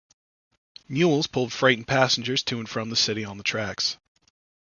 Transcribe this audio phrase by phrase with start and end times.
[0.89, 3.97] Mules pulled freight and passengers to and from the city on the tracks.